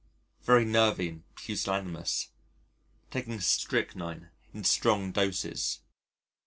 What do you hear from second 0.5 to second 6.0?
nervy and pusillanimous. Taking strychnine in strong doses.